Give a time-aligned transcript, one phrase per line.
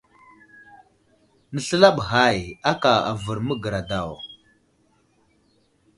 [1.53, 2.39] Nəsləlaɓ ghay
[2.71, 4.11] aka avər magəra daw.